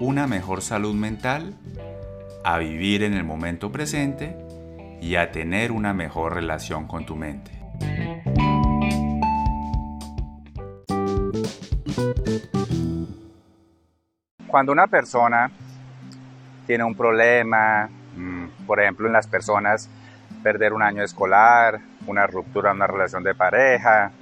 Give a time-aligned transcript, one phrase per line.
[0.00, 1.54] una mejor salud mental,
[2.44, 4.36] a vivir en el momento presente
[5.00, 7.50] y a tener una mejor relación con tu mente.
[14.46, 15.50] Cuando una persona
[16.66, 19.90] tiene un problema, mm, por ejemplo en las personas,
[20.42, 24.12] perder un año escolar, una ruptura en una relación de pareja,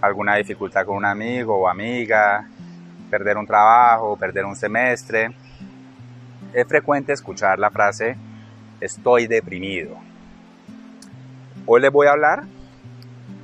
[0.00, 2.48] alguna dificultad con un amigo o amiga,
[3.14, 5.30] perder un trabajo, perder un semestre,
[6.52, 8.16] es frecuente escuchar la frase
[8.80, 9.96] estoy deprimido.
[11.64, 12.42] Hoy les voy a hablar,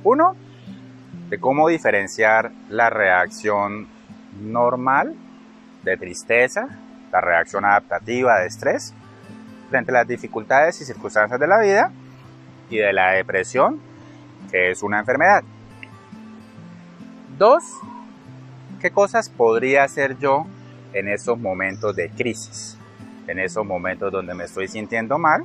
[0.03, 0.35] uno,
[1.29, 3.87] de cómo diferenciar la reacción
[4.41, 5.15] normal
[5.83, 6.67] de tristeza,
[7.09, 8.93] la reacción adaptativa de estrés,
[9.69, 11.91] frente a las dificultades y circunstancias de la vida,
[12.69, 13.79] y de la depresión,
[14.51, 15.43] que es una enfermedad.
[17.37, 17.63] Dos,
[18.81, 20.47] ¿Qué cosas podría hacer yo
[20.93, 22.79] en esos momentos de crisis?
[23.27, 25.43] En esos momentos donde me estoy sintiendo mal,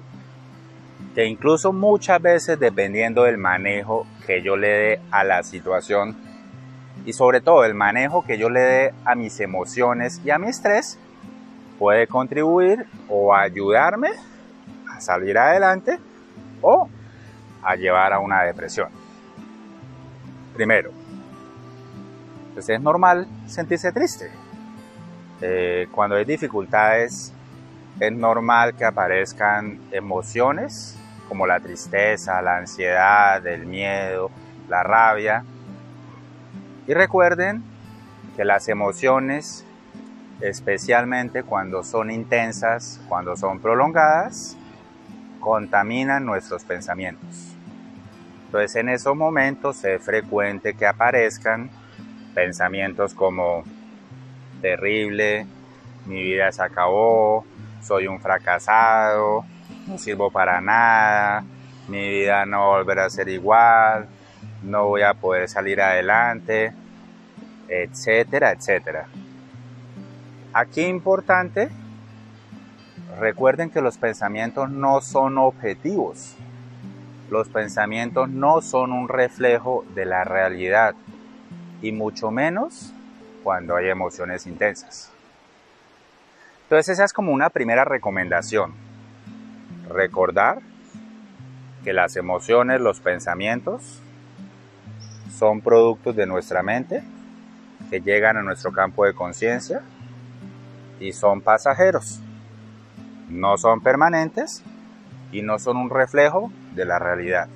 [1.14, 6.16] que incluso muchas veces dependiendo del manejo que yo le dé a la situación
[7.04, 10.48] y sobre todo el manejo que yo le dé a mis emociones y a mi
[10.48, 10.98] estrés,
[11.78, 14.12] puede contribuir o ayudarme
[14.90, 15.98] a salir adelante
[16.62, 16.88] o
[17.62, 18.88] a llevar a una depresión.
[20.54, 20.90] Primero,
[22.56, 24.30] pues es normal sentirse triste.
[25.42, 27.30] Eh, cuando hay dificultades,
[28.00, 30.96] es normal que aparezcan emociones
[31.28, 34.30] como la tristeza, la ansiedad, el miedo,
[34.70, 35.44] la rabia.
[36.86, 37.62] Y recuerden
[38.36, 39.66] que las emociones,
[40.40, 44.56] especialmente cuando son intensas, cuando son prolongadas,
[45.40, 47.54] contaminan nuestros pensamientos.
[48.46, 51.68] Entonces en esos momentos es frecuente que aparezcan
[52.36, 53.64] pensamientos como
[54.60, 55.46] terrible,
[56.04, 57.46] mi vida se acabó,
[57.82, 59.46] soy un fracasado,
[59.86, 61.44] no sirvo para nada,
[61.88, 64.06] mi vida no volverá a ser igual,
[64.62, 66.74] no voy a poder salir adelante,
[67.68, 69.06] etcétera, etcétera.
[70.52, 71.70] Aquí importante,
[73.18, 76.34] recuerden que los pensamientos no son objetivos.
[77.30, 80.94] Los pensamientos no son un reflejo de la realidad
[81.82, 82.92] y mucho menos
[83.42, 85.10] cuando hay emociones intensas.
[86.64, 88.74] Entonces esa es como una primera recomendación.
[89.88, 90.58] Recordar
[91.84, 94.02] que las emociones, los pensamientos
[95.30, 97.04] son productos de nuestra mente
[97.90, 99.82] que llegan a nuestro campo de conciencia
[100.98, 102.20] y son pasajeros.
[103.28, 104.64] No son permanentes
[105.30, 107.48] y no son un reflejo de la realidad.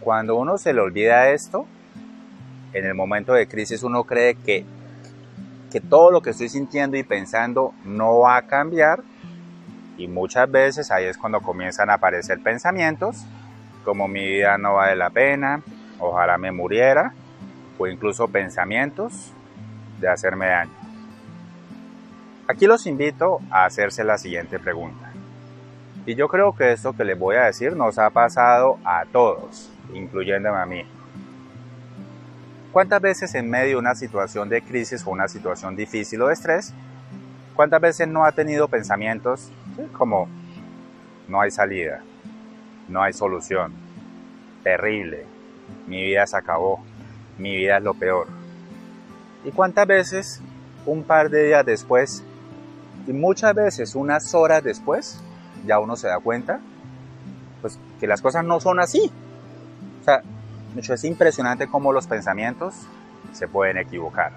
[0.00, 1.66] Cuando uno se le olvida esto,
[2.72, 4.64] en el momento de crisis uno cree que,
[5.70, 9.02] que todo lo que estoy sintiendo y pensando no va a cambiar
[9.96, 13.24] y muchas veces ahí es cuando comienzan a aparecer pensamientos
[13.84, 15.62] como mi vida no vale la pena,
[15.98, 17.12] ojalá me muriera
[17.78, 19.32] o incluso pensamientos
[19.98, 20.70] de hacerme daño.
[22.46, 25.12] Aquí los invito a hacerse la siguiente pregunta.
[26.04, 29.70] Y yo creo que esto que les voy a decir nos ha pasado a todos,
[29.94, 30.84] incluyéndome a mí.
[32.72, 36.34] ¿Cuántas veces en medio de una situación de crisis o una situación difícil o de
[36.34, 36.72] estrés,
[37.56, 39.50] cuántas veces no ha tenido pensamientos
[39.92, 40.28] como
[41.26, 42.00] no hay salida,
[42.88, 43.72] no hay solución,
[44.62, 45.24] terrible,
[45.88, 46.80] mi vida se acabó,
[47.38, 48.28] mi vida es lo peor?
[49.44, 50.40] ¿Y cuántas veces
[50.86, 52.22] un par de días después
[53.08, 55.20] y muchas veces unas horas después
[55.66, 56.60] ya uno se da cuenta
[57.62, 59.10] pues que las cosas no son así?
[60.00, 60.22] O sea,
[60.76, 62.74] es impresionante cómo los pensamientos
[63.32, 64.32] se pueden equivocar.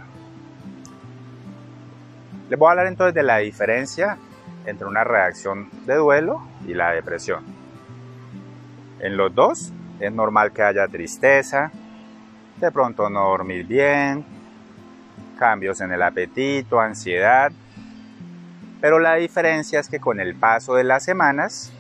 [2.50, 4.18] Les voy a hablar entonces de la diferencia
[4.66, 7.44] entre una reacción de duelo y la depresión.
[9.00, 11.72] En los dos es normal que haya tristeza,
[12.58, 14.26] de pronto no dormir bien,
[15.38, 17.52] cambios en el apetito, ansiedad,
[18.80, 21.72] pero la diferencia es que con el paso de las semanas,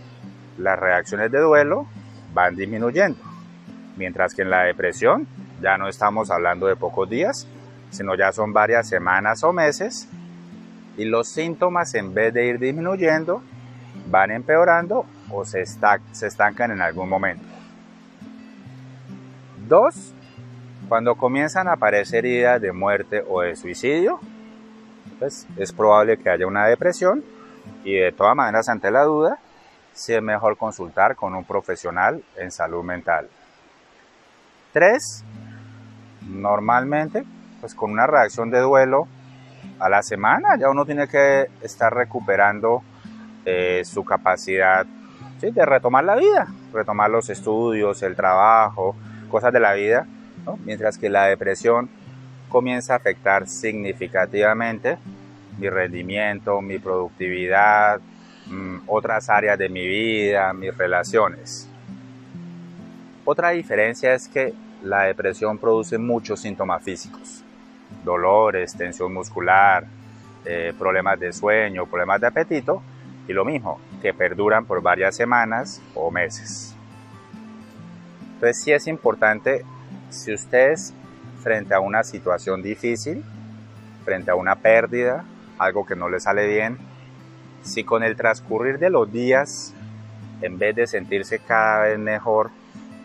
[0.57, 1.85] las reacciones de duelo
[2.33, 3.32] van disminuyendo.
[3.95, 5.27] Mientras que en la depresión
[5.61, 7.47] ya no estamos hablando de pocos días,
[7.91, 10.07] sino ya son varias semanas o meses
[10.97, 13.41] y los síntomas en vez de ir disminuyendo,
[14.07, 17.45] van empeorando o se, estancan en algún momento.
[19.67, 20.13] Dos,
[20.89, 24.19] cuando comienzan a aparecer heridas de muerte o de suicidio,
[25.19, 27.23] pues es probable que haya una depresión
[27.83, 29.39] y de todas maneras ante la duda,
[29.93, 33.29] sí es mejor consultar con un profesional en salud mental.
[34.73, 35.23] Tres,
[36.27, 37.23] normalmente,
[37.61, 39.07] pues con una reacción de duelo
[39.79, 42.81] a la semana, ya uno tiene que estar recuperando
[43.45, 44.85] eh, su capacidad
[45.41, 48.95] de retomar la vida, retomar los estudios, el trabajo,
[49.29, 50.07] cosas de la vida,
[50.63, 51.89] mientras que la depresión
[52.49, 54.97] comienza a afectar significativamente
[55.57, 57.99] mi rendimiento, mi productividad,
[58.47, 61.69] mm, otras áreas de mi vida, mis relaciones.
[63.25, 64.53] Otra diferencia es que
[64.83, 67.43] la depresión produce muchos síntomas físicos,
[68.03, 69.85] dolores, tensión muscular,
[70.43, 72.83] eh, problemas de sueño, problemas de apetito
[73.27, 76.75] y lo mismo, que perduran por varias semanas o meses.
[78.33, 79.63] Entonces sí es importante,
[80.09, 80.93] si ustedes
[81.41, 83.23] frente a una situación difícil,
[84.03, 85.23] frente a una pérdida,
[85.57, 86.77] algo que no les sale bien,
[87.61, 89.73] si con el transcurrir de los días,
[90.41, 92.51] en vez de sentirse cada vez mejor,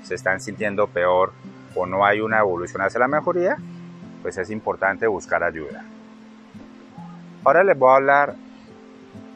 [0.02, 1.32] se están sintiendo peor
[1.74, 3.56] o no hay una evolución hacia la mejoría,
[4.22, 5.84] pues es importante buscar ayuda.
[7.44, 8.34] Ahora les voy a hablar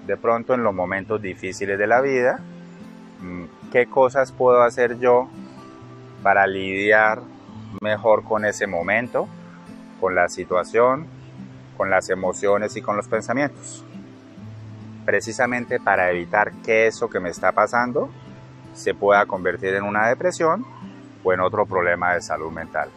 [0.07, 2.41] de pronto en los momentos difíciles de la vida,
[3.21, 5.29] mm, qué cosas puedo hacer yo
[6.23, 7.23] para lidiar
[7.81, 9.29] mejor con ese momento,
[10.01, 11.07] con la situación,
[11.77, 13.85] con las emociones y con los pensamientos.
[15.05, 18.11] Precisamente para evitar que eso que me está pasando
[18.75, 20.65] se pueda convertir en una depresión
[21.23, 22.89] o en otro problema de salud mental.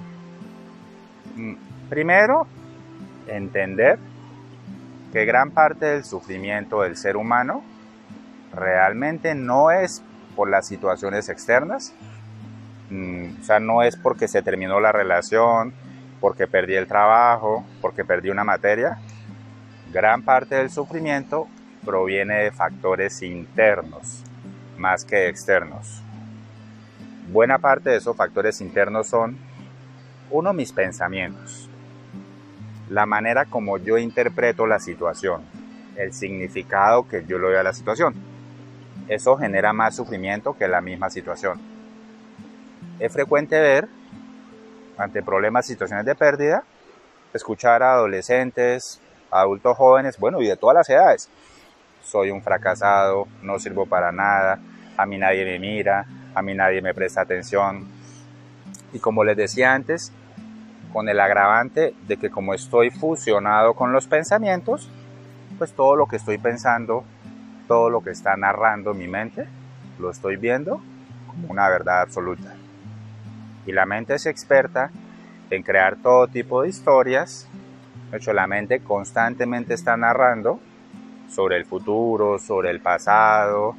[1.36, 1.54] Mm,
[1.90, 2.48] primero,
[3.28, 4.00] entender
[5.12, 7.64] que gran parte del sufrimiento del ser humano
[8.54, 10.02] realmente no es
[10.36, 11.94] por las situaciones externas,
[12.90, 15.74] mm, o sea, no es porque se terminó la relación,
[16.20, 18.98] porque perdí el trabajo, porque perdí una materia.
[19.92, 21.48] Gran parte del sufrimiento
[21.84, 24.25] proviene de factores internos
[24.78, 26.02] más que externos.
[27.32, 29.38] Buena parte de esos factores internos son,
[30.30, 31.70] uno, mis pensamientos,
[32.90, 35.42] la manera como yo interpreto la situación,
[35.96, 38.14] el significado que yo le doy a la situación.
[39.08, 41.60] Eso genera más sufrimiento que la misma situación.
[43.00, 43.88] Es frecuente ver,
[44.98, 46.64] ante problemas, situaciones de pérdida,
[47.34, 51.30] escuchar a adolescentes, adultos jóvenes, bueno, y de todas las edades.
[52.06, 54.60] Soy un fracasado, no sirvo para nada,
[54.96, 56.06] a mí nadie me mira,
[56.36, 57.88] a mí nadie me presta atención.
[58.94, 60.12] Y como les decía antes,
[60.94, 64.88] con el agravante de que como estoy fusionado con los pensamientos,
[65.58, 67.04] pues todo lo que estoy pensando,
[67.68, 69.48] todo lo que está narrando mi mente,
[69.98, 70.82] lo estoy viendo
[71.28, 72.54] como una verdad absoluta.
[73.66, 74.92] Y la mente es experta
[75.50, 77.48] en crear todo tipo de historias.
[78.12, 80.60] De hecho, la mente constantemente está narrando
[81.30, 83.76] sobre el futuro, sobre el pasado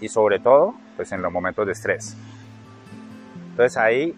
[0.00, 2.16] y sobre todo, pues en los momentos de estrés.
[3.50, 4.14] Entonces ahí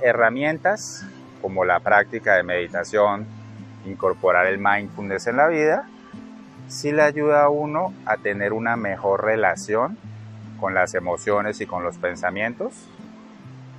[0.00, 1.06] herramientas
[1.40, 3.26] como la práctica de meditación,
[3.84, 5.88] incorporar el mindfulness en la vida,
[6.68, 9.98] sí le ayuda a uno a tener una mejor relación
[10.60, 12.88] con las emociones y con los pensamientos.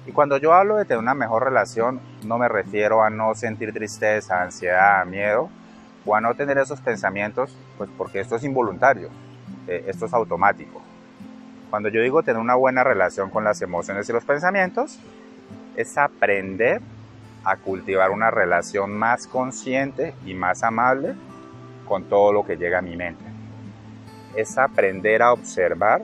[0.06, 3.72] Y cuando yo hablo de tener una mejor relación, no me refiero a no sentir
[3.72, 5.50] tristeza, ansiedad, miedo,
[6.06, 9.10] o a no tener esos pensamientos, pues porque esto es involuntario,
[9.68, 10.82] eh, esto es automático.
[11.70, 15.00] Cuando yo digo tener una buena relación con las emociones y los pensamientos,
[15.76, 16.82] es aprender
[17.44, 21.16] a cultivar una relación más consciente y más amable
[21.88, 23.24] con todo lo que llega a mi mente.
[24.36, 26.04] Es aprender a observar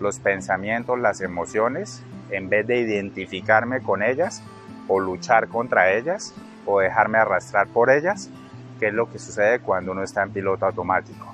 [0.00, 4.42] los pensamientos, las emociones, en vez de identificarme con ellas
[4.88, 6.34] o luchar contra ellas
[6.66, 8.30] o dejarme arrastrar por ellas,
[8.78, 11.26] que es lo que sucede cuando uno está en piloto automático.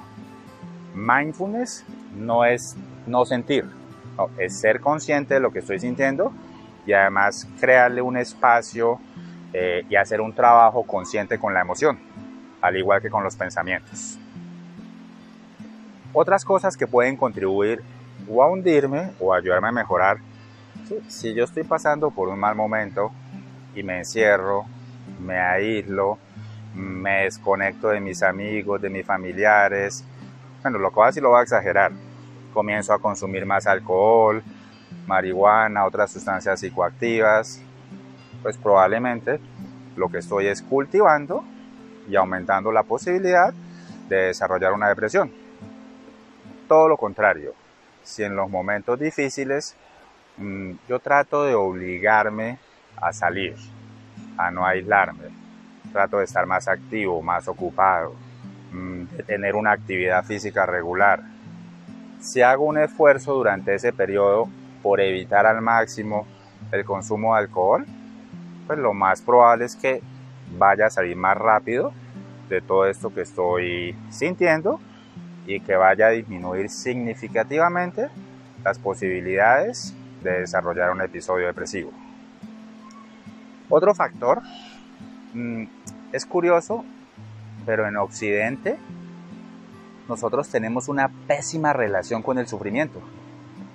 [0.94, 1.84] Mindfulness
[2.16, 3.64] no es no sentir,
[4.38, 6.32] es ser consciente de lo que estoy sintiendo
[6.86, 8.98] y además crearle un espacio
[9.52, 11.98] eh, y hacer un trabajo consciente con la emoción,
[12.60, 14.18] al igual que con los pensamientos.
[16.12, 17.82] Otras cosas que pueden contribuir
[18.28, 20.18] o a hundirme o ayudarme a mejorar,
[21.08, 23.12] si yo estoy pasando por un mal momento
[23.74, 24.66] y me encierro,
[25.20, 26.18] me aíslo,
[26.74, 30.04] me desconecto de mis amigos, de mis familiares,
[30.62, 31.92] bueno, lo decir lo voy a exagerar,
[32.52, 34.42] comienzo a consumir más alcohol,
[35.06, 37.62] marihuana, otras sustancias psicoactivas,
[38.42, 39.40] pues probablemente
[39.96, 41.44] lo que estoy es cultivando
[42.08, 43.52] y aumentando la posibilidad
[44.08, 45.32] de desarrollar una depresión.
[46.68, 47.54] Todo lo contrario,
[48.02, 49.76] si en los momentos difíciles
[50.36, 52.58] mm, yo trato de obligarme
[53.00, 53.56] a salir,
[54.36, 55.39] a no aislarme,
[55.90, 58.14] trato de estar más activo, más ocupado,
[58.72, 61.22] mm, de tener una actividad física regular.
[62.20, 64.48] Si hago un esfuerzo durante ese periodo
[64.82, 66.26] por evitar al máximo
[66.72, 67.86] el consumo de alcohol,
[68.66, 70.02] pues lo más probable es que
[70.56, 71.92] vaya a salir más rápido
[72.48, 74.80] de todo esto que estoy sintiendo
[75.46, 78.08] y que vaya a disminuir significativamente
[78.64, 81.90] las posibilidades de desarrollar un episodio depresivo.
[83.68, 84.42] Otro factor
[85.34, 85.64] mm,
[86.12, 86.84] es curioso,
[87.66, 88.76] pero en Occidente
[90.08, 93.00] nosotros tenemos una pésima relación con el sufrimiento.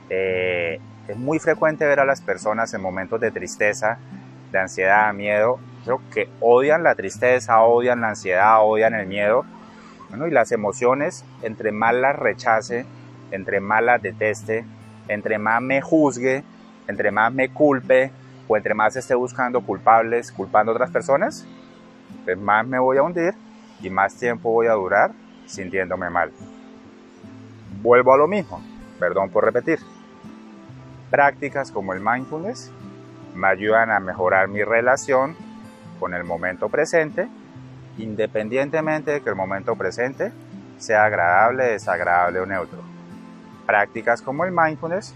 [0.09, 3.97] Eh, es muy frecuente ver a las personas en momentos de tristeza,
[4.51, 9.45] de ansiedad, miedo, creo que odian la tristeza, odian la ansiedad, odian el miedo.
[10.13, 12.85] y las emociones, entre más las rechace,
[13.31, 14.65] entre más las deteste,
[15.07, 16.43] entre más me juzgue,
[16.87, 18.11] entre más me culpe
[18.47, 21.45] o entre más esté buscando culpables, culpando a otras personas,
[22.23, 23.33] pues más me voy a hundir
[23.81, 25.11] y más tiempo voy a durar
[25.45, 26.31] sintiéndome mal.
[27.81, 28.61] Vuelvo a lo mismo,
[28.99, 29.79] perdón por repetir.
[31.09, 32.71] Prácticas como el mindfulness
[33.35, 35.35] me ayudan a mejorar mi relación
[35.99, 37.27] con el momento presente,
[37.97, 40.31] independientemente de que el momento presente
[40.77, 42.79] sea agradable, desagradable o neutro.
[43.65, 45.15] Prácticas como el mindfulness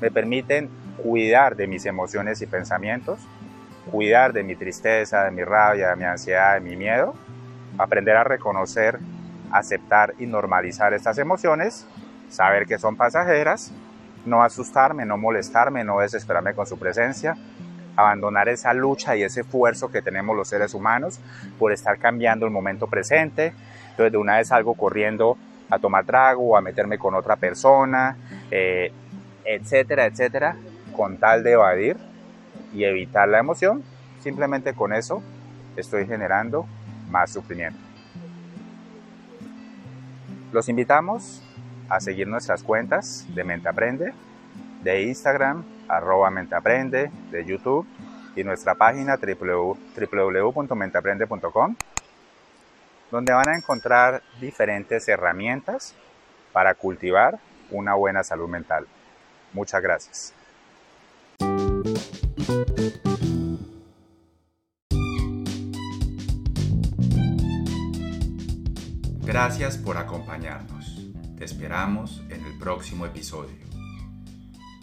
[0.00, 0.70] me permiten
[1.02, 3.20] cuidar de mis emociones y pensamientos,
[3.90, 7.14] cuidar de mi tristeza, de mi rabia, de mi ansiedad, de mi miedo,
[7.78, 8.98] aprender a reconocer,
[9.50, 11.86] aceptar y normalizar estas emociones,
[12.28, 13.72] saber que son pasajeras,
[14.24, 17.36] no asustarme, no molestarme, no desesperarme con su presencia,
[17.96, 21.20] abandonar esa lucha y ese esfuerzo que tenemos los seres humanos
[21.58, 23.54] por estar cambiando el momento presente.
[23.90, 25.38] Entonces de una vez salgo corriendo
[25.70, 28.16] a tomar trago o a meterme con otra persona,
[28.50, 28.92] eh,
[29.44, 30.56] etcétera, etcétera,
[30.96, 31.96] con tal de evadir
[32.72, 33.84] y evitar la emoción.
[34.20, 35.22] Simplemente con eso
[35.76, 36.66] estoy generando
[37.10, 37.78] más sufrimiento.
[40.52, 41.42] Los invitamos
[41.88, 44.12] a seguir nuestras cuentas de Mente Aprende,
[44.82, 47.86] de Instagram, arroba Menteaprende, de YouTube
[48.34, 51.76] y nuestra página www.menteaprende.com,
[53.10, 55.94] donde van a encontrar diferentes herramientas
[56.52, 57.38] para cultivar
[57.70, 58.86] una buena salud mental.
[59.52, 60.35] Muchas gracias.
[69.38, 70.96] Gracias por acompañarnos.
[71.36, 73.66] Te esperamos en el próximo episodio.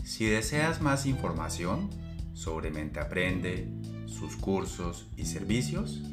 [0.03, 1.89] Si deseas más información
[2.33, 3.67] sobre Mente Aprende,
[4.05, 6.03] sus cursos y servicios,